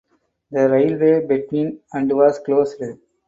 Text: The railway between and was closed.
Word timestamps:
The 0.49 0.67
railway 0.67 1.27
between 1.27 1.79
and 1.93 2.11
was 2.11 2.39
closed. 2.39 2.81